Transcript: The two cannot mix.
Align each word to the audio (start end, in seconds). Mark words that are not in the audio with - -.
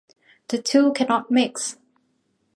The 0.47 0.57
two 0.59 0.93
cannot 0.93 1.29
mix. 1.29 1.77